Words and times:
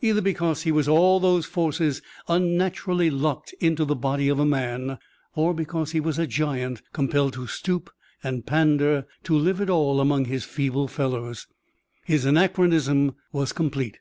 Either 0.00 0.20
because 0.20 0.62
he 0.62 0.72
was 0.72 0.88
all 0.88 1.20
those 1.20 1.46
forces 1.46 2.02
unnaturally 2.26 3.08
locked 3.08 3.54
in 3.60 3.76
the 3.76 3.94
body 3.94 4.28
of 4.28 4.40
a 4.40 4.44
man, 4.44 4.98
or 5.36 5.54
because 5.54 5.92
he 5.92 6.00
was 6.00 6.18
a 6.18 6.26
giant 6.26 6.82
compelled 6.92 7.34
to 7.34 7.46
stoop 7.46 7.88
and 8.20 8.44
pander 8.46 9.06
to 9.22 9.36
live 9.36 9.60
at 9.60 9.70
all 9.70 10.00
among 10.00 10.24
his 10.24 10.42
feeble 10.42 10.88
fellows, 10.88 11.46
his 12.04 12.24
anachronism 12.24 13.14
was 13.32 13.52
complete. 13.52 14.00